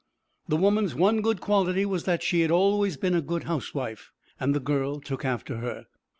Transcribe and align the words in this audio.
The 0.47 0.57
woman's 0.57 0.95
one 0.95 1.21
good 1.21 1.41
quality 1.41 1.85
was 1.85 2.05
that 2.05 2.23
she 2.23 2.41
had 2.41 2.49
always 2.49 2.97
been 2.97 3.13
a 3.13 3.21
good 3.21 3.43
housewife, 3.43 4.11
and 4.39 4.55
the 4.55 4.59
girl 4.59 4.99
took 4.99 5.23
after 5.23 5.57
her. 5.57 5.85